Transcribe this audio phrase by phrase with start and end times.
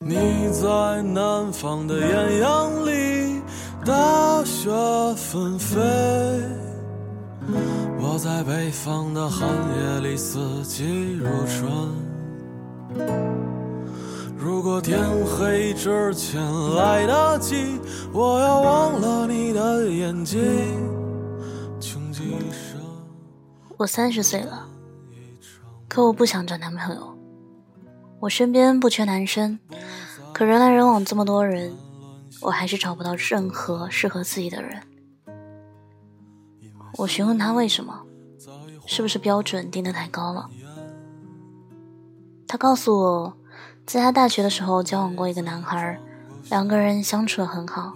[0.00, 3.42] 你在南方的艳阳里，
[3.84, 4.70] 大雪
[5.16, 5.76] 纷飞；
[7.98, 11.68] 我在北方的寒夜里，四季如春。
[14.36, 16.40] 如果天黑之前
[16.76, 17.80] 来得及，
[18.12, 20.40] 我要忘了你的眼睛。
[21.80, 22.80] 穷极一生，
[23.76, 24.64] 我三十岁了，
[25.88, 27.17] 可我不想找男朋友。
[28.20, 29.58] 我身边不缺男生，
[30.32, 31.72] 可人来人往这么多人，
[32.40, 34.82] 我还是找不到任何适合自己的人。
[36.96, 38.02] 我询问他为什么，
[38.86, 40.50] 是不是标准定得太高了？
[42.48, 43.34] 他告诉我，
[43.86, 46.00] 在他大学的时候交往过一个男孩，
[46.50, 47.94] 两个人相处的很好，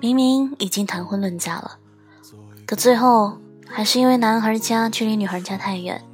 [0.00, 1.78] 明明已经谈婚论嫁了，
[2.66, 6.04] 可最后还是因为男孩家距离女孩家太远。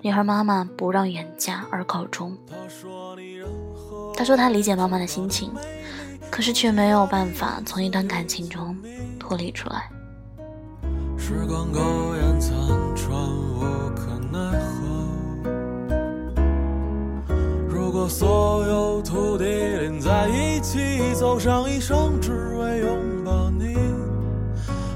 [0.00, 2.36] 女孩妈妈不让远嫁而告终。
[4.14, 5.52] 他说他理解妈妈的心情，
[6.30, 8.76] 可是却没有办法从一段感情中
[9.18, 9.90] 脱离出来。
[11.16, 11.80] 时光苟
[12.16, 12.54] 延残
[12.94, 13.12] 喘，
[13.54, 13.60] 无
[13.94, 14.86] 可奈何。
[17.68, 23.74] 如果所有土地连在一起，走上一生只为拥抱你，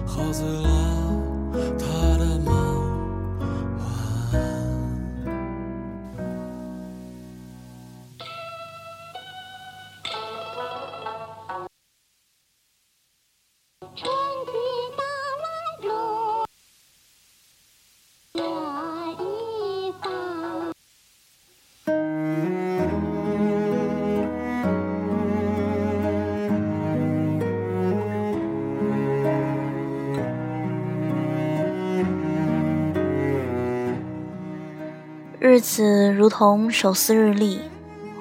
[0.06, 0.68] 喝醉了
[1.78, 1.84] 他
[35.44, 37.58] 日子如同手撕日历，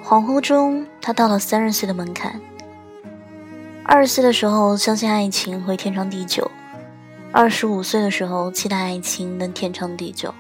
[0.04, 2.42] 恍惚中，他到了三十岁的门槛。
[3.84, 6.50] 二十岁的时候，相信爱情会天长地久；
[7.32, 10.32] 二十五岁的时候，期待爱情能天长地久；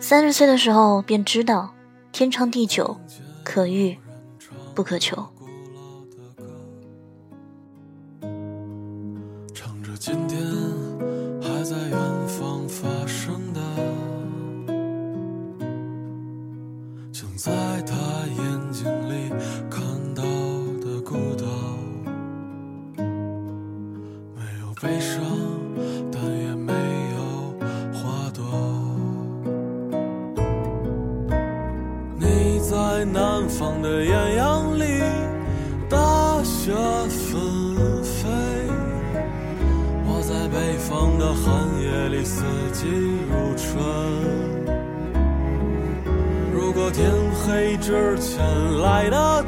[0.00, 1.72] 三十岁的时候，便知道
[2.10, 2.96] 天长地久
[3.44, 3.96] 可遇
[4.74, 5.28] 不可求。
[24.80, 25.20] 悲伤，
[26.12, 27.18] 但也没有
[27.92, 28.44] 花朵。
[32.16, 35.02] 你在南方的艳阳里，
[35.88, 36.72] 大雪
[37.08, 37.40] 纷
[38.04, 38.28] 飞；
[40.06, 41.44] 我在北方的寒
[41.82, 42.86] 夜里，四季
[43.28, 43.66] 如春。
[46.52, 47.10] 如果天
[47.44, 48.38] 黑之前
[48.80, 49.42] 来得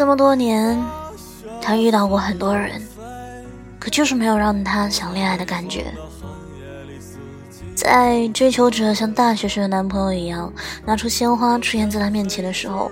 [0.00, 0.82] 这么多年，
[1.60, 2.80] 他遇到过很多人，
[3.78, 5.92] 可就是没有让他想恋爱的感觉。
[7.74, 10.50] 在追求者像大学时的男朋友一样
[10.86, 12.90] 拿出鲜花出现在他面前的时候，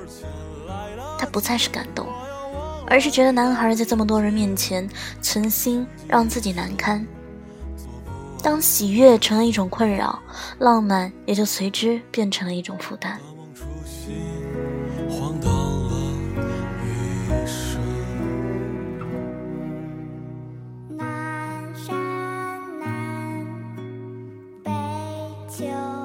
[1.19, 2.07] 他不再是感动，
[2.87, 4.87] 而是觉得男孩在这么多人面前
[5.23, 7.03] 存心让自己难堪。
[8.43, 10.19] 当喜悦成了一种困扰，
[10.59, 13.19] 浪漫也就随之变成了一种负担。
[25.59, 25.98] 죠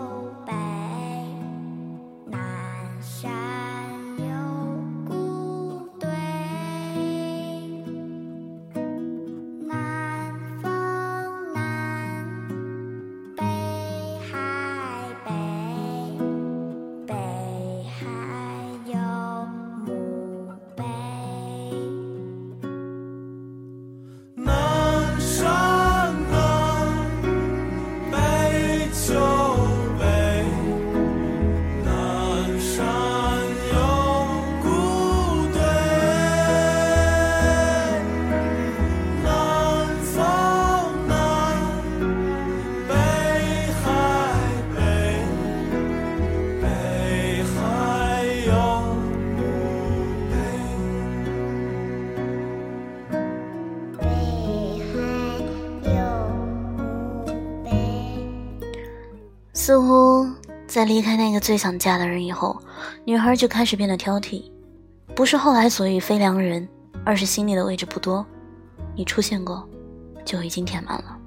[61.43, 62.57] 最想嫁的人以后，
[63.03, 64.49] 女孩就开始变得挑剔。
[65.13, 66.65] 不是后来所遇非良人，
[67.05, 68.25] 而是心里的位置不多，
[68.95, 69.67] 你出现过，
[70.23, 71.19] 就已经填满了。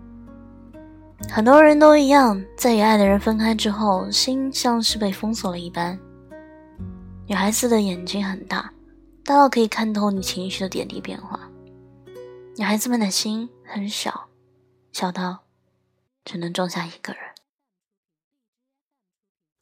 [1.28, 5.98] 很多人都一样，在与爱的人分开之后，心像是被封锁了一般。
[7.26, 8.72] 女孩子的眼睛很大，
[9.22, 11.38] 大到可以看透你情绪的点滴变化；
[12.56, 14.28] 女孩子们的心很小，
[14.92, 15.40] 小到
[16.24, 17.20] 只能装下一个人。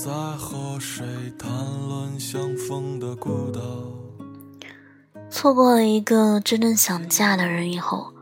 [0.00, 1.04] 在和谁
[1.36, 1.50] 谈
[1.88, 3.60] 论相逢的孤岛。
[5.28, 8.12] 错过了一个真正想嫁的人以后，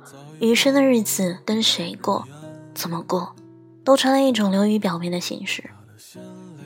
[0.40, 2.26] 余生的日子跟谁过，
[2.74, 3.36] 怎么过，
[3.84, 5.68] 都成了一种流于表面的形式，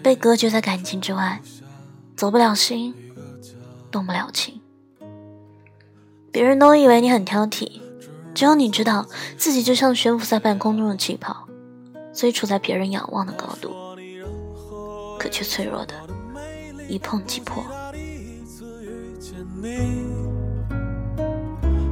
[0.01, 1.43] 被隔绝在感情之外，
[2.15, 2.95] 走不了心，
[3.91, 4.61] 动不了情。
[6.31, 7.81] 别人都以为你很挑剔，
[8.33, 11.49] 只有你知道自己就像悬浮在半空中的气泡，
[12.13, 13.75] 所以处在别人仰望的高度，
[15.21, 15.95] 可却脆弱的
[16.89, 17.63] 一碰即破。
[17.93, 20.09] 第一次遇见你，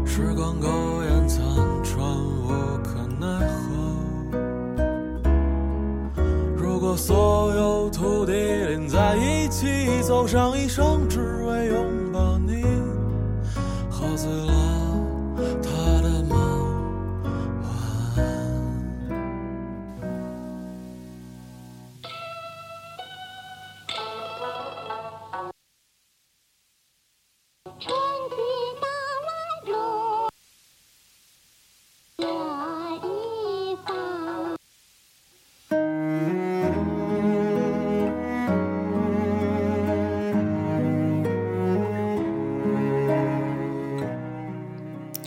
[0.06, 0.66] 时光苟
[1.04, 1.44] 延残
[1.84, 2.48] 喘，无
[2.82, 3.66] 可奈何。
[6.56, 11.47] 如果所有土地连在一起，走上一生只为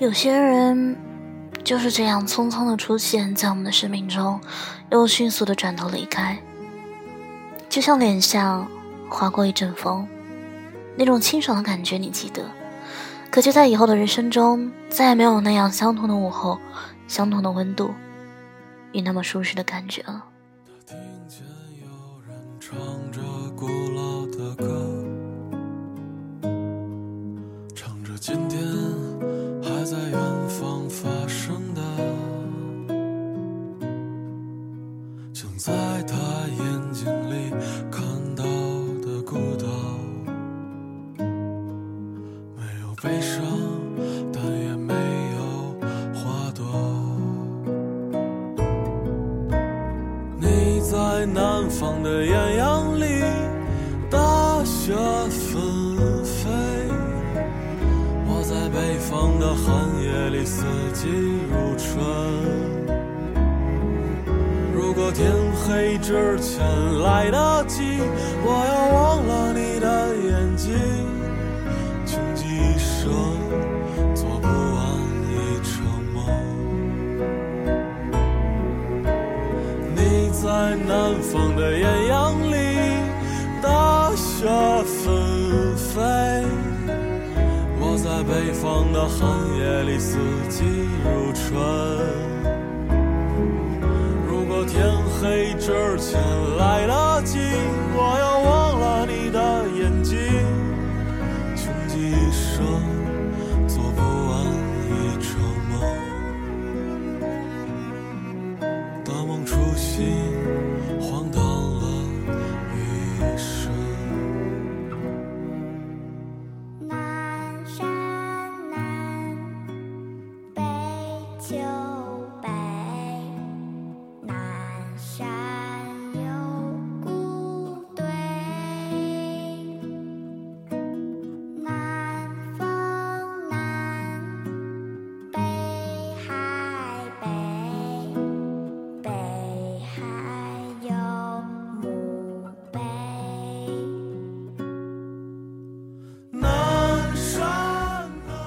[0.02, 0.98] 有些人
[1.64, 4.42] 就是这样匆匆的出现在我们的生命中，
[4.90, 6.40] 又迅速的转头离开，
[7.70, 8.68] 就像脸上
[9.08, 10.08] 划过一阵风，
[10.96, 12.50] 那种清爽的感觉你记得，
[13.30, 16.58] 可就在以后的人生中，再也没有那样相同的午后，
[17.08, 17.94] 相同的温度，
[18.94, 20.31] 与那么舒适的感觉了。
[29.92, 30.31] 还在远
[68.44, 69.88] 我要忘了你的
[70.26, 70.68] 眼睛，
[72.06, 73.10] 穷极一生
[74.14, 74.80] 做不完
[75.30, 75.32] 一
[75.64, 75.72] 场
[76.14, 76.18] 梦。
[79.96, 80.00] 你
[80.32, 80.42] 在
[80.86, 82.54] 南方的艳阳里，
[83.62, 84.46] 大雪
[84.84, 85.08] 纷
[85.78, 86.02] 飞；
[87.80, 89.20] 我在北方的寒
[89.58, 90.18] 夜里，四
[90.50, 90.66] 季
[91.06, 91.48] 如春。
[94.28, 94.76] 如果天
[95.22, 96.20] 黑之前
[96.58, 97.11] 来了
[110.00, 110.41] 梦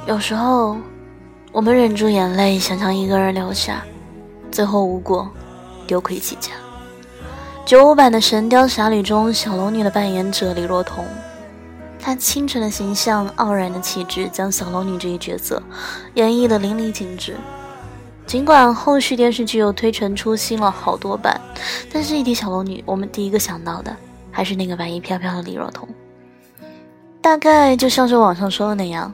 [0.06, 0.76] 有时候，
[1.50, 3.82] 我们忍住眼泪，想将一个人留下，
[4.50, 5.26] 最后无果，
[5.86, 6.50] 丢盔弃甲。
[7.64, 11.06] 九五版的《神雕侠侣》中，小龙女的扮演者李若彤，
[11.98, 15.62] 她清纯的形象、傲然的气质，将小龙女这一角色
[16.12, 17.34] 演绎的淋漓尽致。
[18.26, 21.40] 尽管后续电视剧又推陈出新了好多版，
[21.90, 23.96] 但是一提小龙女，我们第一个想到的
[24.30, 25.88] 还是那个白衣飘飘的李若彤。
[27.22, 29.12] 大概就像是网上说的那样，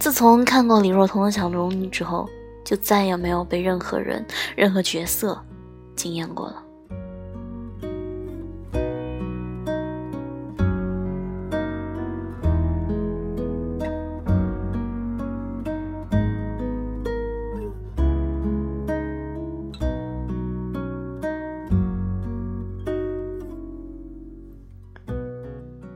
[0.00, 2.26] 自从看过李若彤的小龙女之后，
[2.64, 4.26] 就再也没有被任何人、
[4.56, 5.38] 任何角色
[5.94, 6.64] 惊艳过了。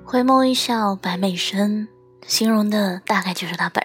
[0.05, 1.89] 回眸一笑百媚生，
[2.27, 3.84] 形容的大概就是她本。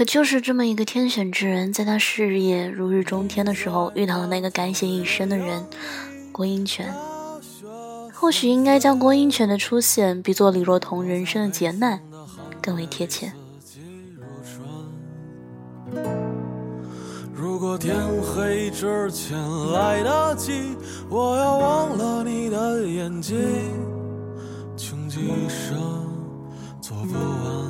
[0.00, 5.62] 可就是这么一个天选之人，在他事业如日中天的时候，遇到了那个改写一生的人——
[6.32, 6.90] 郭英权。
[8.14, 12.00] 或许应该将郭英权的出现比作李若彤人生的劫难
[12.62, 13.30] 更为贴切。
[17.34, 19.38] 如果天黑之前
[19.72, 20.74] 来得及，
[21.10, 23.36] 我要忘了你的眼睛。
[24.78, 25.78] 穷极一生
[26.80, 27.69] 做不完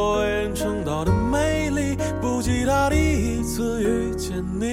[4.61, 4.67] 你。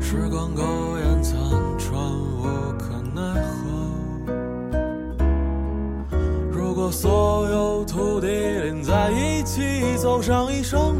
[0.00, 0.62] 时光苟
[0.98, 1.36] 延残
[1.76, 2.44] 喘，无
[2.78, 3.58] 可奈何。
[6.52, 10.95] 如果所有土地连在一起，走上一生，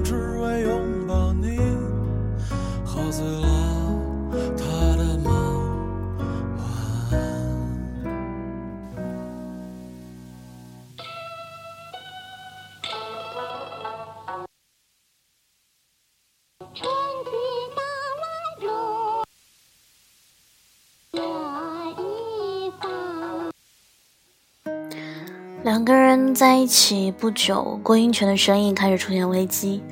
[25.77, 29.83] 两个人在一起不久，郭英权的生意开始出现危机。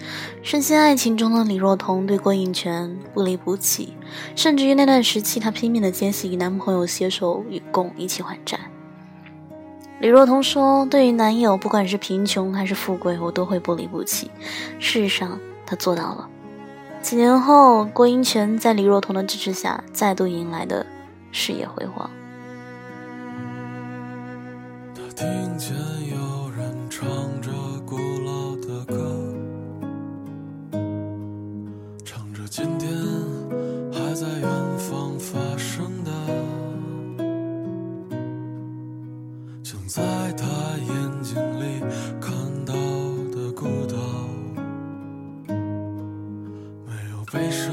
[0.42, 3.92] 深陷爱情中的李若彤对郭英权不离不弃，
[4.34, 8.58] 甚至于那段时期，她拼命的坚信与男朋友携手与共一起还债。
[10.00, 14.30] 李若彤说：“对于男友，不管是贫穷还是富贵，我都会不离不弃。”
[14.80, 16.26] 事实上，她做到了。
[17.02, 20.86] 几年后，郭英权在李若彤的支持下，再度迎来的
[21.30, 22.10] 事业辉煌。
[25.16, 25.76] 听见
[26.10, 27.06] 有人唱
[27.40, 27.52] 着
[27.86, 29.32] 古老的歌，
[32.04, 32.90] 唱着今天
[33.92, 36.10] 还在远方发生的，
[39.62, 40.02] 像在
[40.32, 40.44] 他
[40.78, 41.80] 眼睛里
[42.20, 42.74] 看到
[43.32, 43.96] 的孤岛，
[45.46, 47.72] 没有悲伤，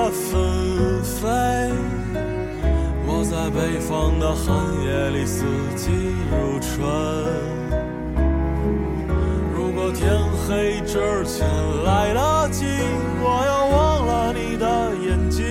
[1.21, 1.29] 飞；
[3.05, 4.49] 我在北方的寒
[4.83, 5.91] 夜里，四季
[6.31, 6.81] 如春。
[9.53, 10.11] 如果天
[10.47, 11.47] 黑之前
[11.83, 12.65] 来得及，
[13.21, 14.65] 我要忘了你的
[15.05, 15.45] 眼睛，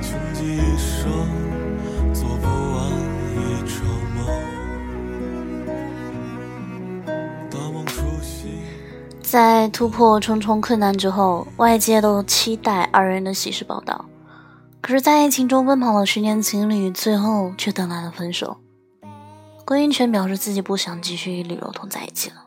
[0.00, 1.12] 穷极一生
[2.14, 2.88] 做不完
[3.36, 3.84] 一场
[4.16, 4.18] 梦。
[7.50, 8.50] 大梦初醒。
[9.20, 14.06] 在突破重重困难之后，外界都期待二人的喜事报道。
[14.80, 18.58] 可是，在爱情中奔跑了十年情侣，最后却等来了分手。
[19.64, 22.46] 郭英权表示自己不想继续与李若彤在一起了。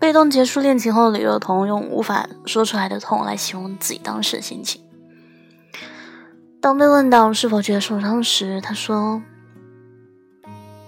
[0.00, 4.82] 被动结束恋情后，李若彤用无法说出来的痛来形容自己当时的心情。
[6.60, 9.22] 当被问到是否觉得受伤时，他说：“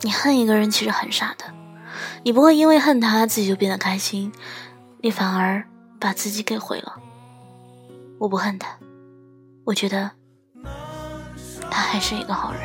[0.02, 1.44] 你恨一个人其实很傻的，
[2.24, 4.32] 你不会因为恨他自己就变得开心，
[5.02, 5.68] 你反而
[6.00, 6.96] 把自己给毁了。
[8.18, 8.78] 我不恨他，
[9.64, 10.12] 我觉得
[11.76, 12.62] 他还是一个好人。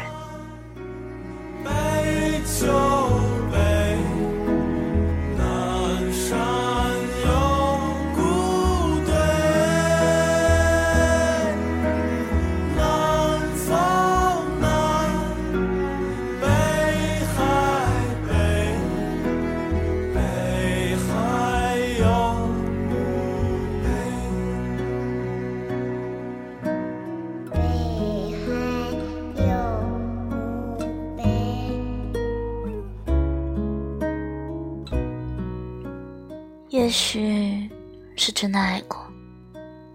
[36.92, 37.70] 许
[38.16, 39.00] 是真的爱过，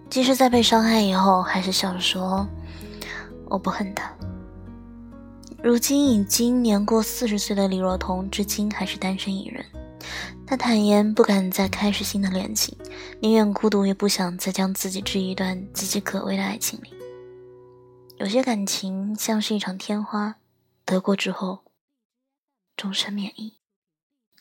[0.08, 2.48] 即使在被伤害以后，还是笑着说
[3.46, 4.10] 我不恨他。
[5.62, 9.64] 如今已经年过四十岁的李若彤，至今还是单身一人。
[10.46, 12.76] 她坦言不敢再开始新的恋情，
[13.20, 16.94] 宁愿孤独，也不想再将自己置于一段岌岌可危的爱情里。
[18.18, 20.36] 有些感情像是一场天花，
[20.84, 21.64] 得过之后，
[22.76, 23.54] 终身免疫。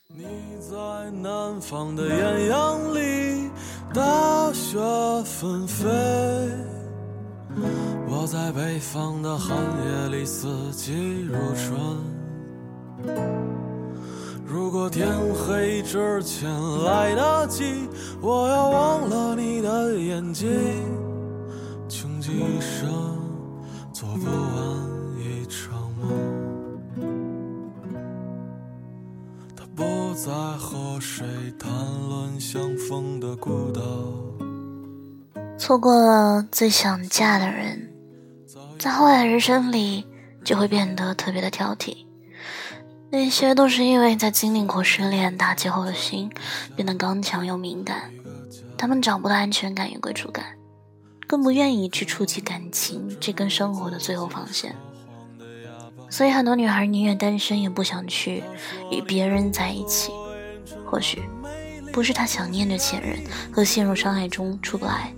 [0.08, 0.24] 你
[0.60, 3.50] 在南方的艳阳里，
[3.92, 4.78] 大雪
[5.24, 5.88] 纷飞；
[8.08, 11.80] 我在北方的寒夜里，四季如春。
[14.46, 16.48] 如果天黑之前
[16.84, 17.90] 来得及，
[18.22, 20.48] 我要忘了你的眼睛，
[21.90, 22.88] 穷极一生
[23.92, 24.85] 做不完
[30.16, 31.26] 在和谁
[31.60, 31.70] 谈
[32.08, 33.82] 论相逢的孤岛，
[35.58, 37.92] 错过了最想嫁的人，
[38.80, 40.06] 在后来人生里
[40.42, 42.06] 就会变得特别的挑剔。
[43.12, 46.32] 那些都是因为在经历过失恋打击后的心
[46.78, 48.10] 变得刚强又敏感，
[48.78, 50.46] 他们找不到安全感与归属感，
[51.28, 54.74] 更不愿意去触及感情这根生活的最后防线。
[56.16, 58.42] 所以很多女孩宁愿单身，也不想去
[58.90, 60.14] 与别人在一起。
[60.86, 61.22] 或许
[61.92, 63.20] 不是她想念着前任
[63.51, 65.14] 和陷入伤害中出不来，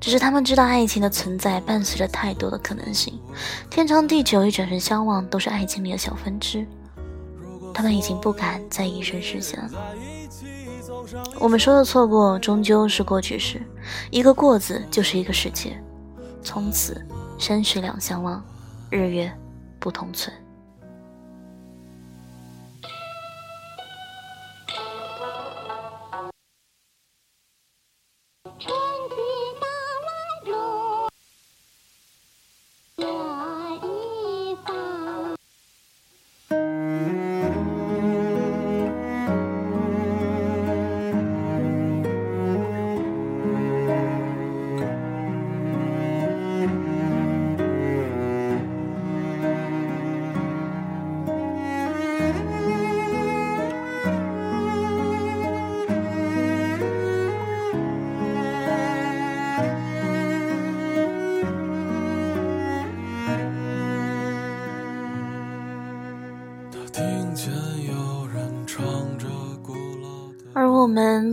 [0.00, 3.20] 只是他们知道爱情的存在伴随着太多的可能性，
[3.70, 6.66] 天长地久与转身相望都是爱情里的小分支。
[7.72, 9.70] 他们已经不敢再以身试险了。
[11.38, 13.62] 我们说的错过，终究是过去式，
[14.10, 15.80] 一个“过”字就是一个世界，
[16.42, 17.00] 从此
[17.38, 18.44] 山水两相望，
[18.90, 19.32] 日月
[19.84, 20.43] 不同存。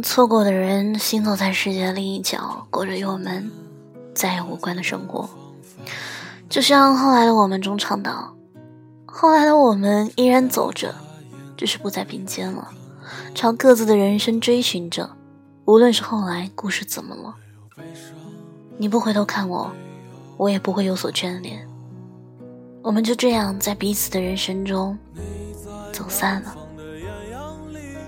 [0.01, 3.51] 错过的人，行走在世界的另一角，过着与我们
[4.13, 5.29] 再也无关的生活。
[6.49, 8.35] 就像后来的我们中唱到
[9.05, 10.93] ：“后来的我们依然走着，
[11.55, 12.69] 只是不再并肩了，
[13.33, 15.09] 朝各自的人生追寻着。
[15.65, 17.35] 无论是后来故事怎么了，
[18.77, 19.71] 你不回头看我，
[20.37, 21.67] 我也不会有所眷恋。
[22.81, 24.97] 我们就这样在彼此的人生中
[25.93, 26.55] 走散了。”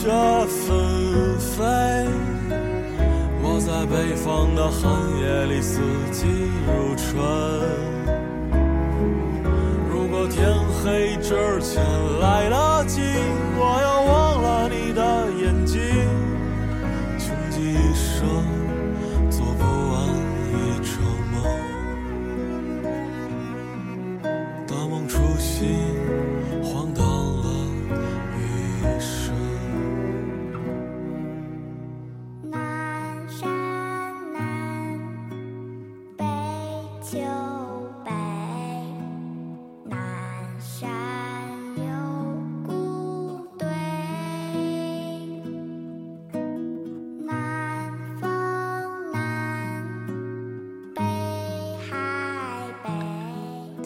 [0.00, 0.08] 雪
[0.46, 1.62] 纷飞；
[3.42, 4.80] 我在北方的寒
[5.20, 5.78] 夜里，四
[6.10, 6.24] 季
[6.66, 7.04] 如春。
[9.92, 10.40] 如果天
[10.82, 11.84] 黑之前
[12.18, 12.69] 来了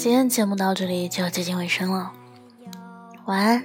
[0.04, 2.12] 今天节目到这里就接近尾声了，
[3.24, 3.64] 晚安，